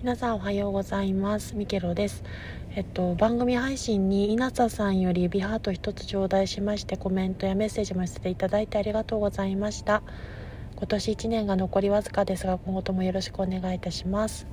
[0.00, 1.56] 皆さんおはようございます。
[1.56, 2.22] ミケロです。
[2.76, 10.04] えっと番組配信に稲佐さんよりビハート一つ頂戴しましてコメントやメッセージも寄せていただいてありがとうございました。
[10.76, 14.46] 今年1年が残りわずかですが今後ともよろしくお願いいたします。